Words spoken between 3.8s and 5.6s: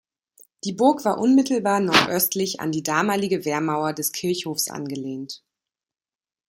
des Kirchhofs angelehnt.